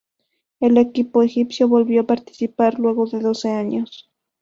[0.59, 4.09] El equipo egipcio volvió a participar luego de doce años.